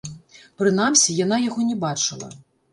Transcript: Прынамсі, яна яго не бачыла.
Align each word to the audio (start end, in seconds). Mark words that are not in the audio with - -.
Прынамсі, 0.61 1.17
яна 1.19 1.41
яго 1.45 1.69
не 1.69 1.79
бачыла. 1.87 2.35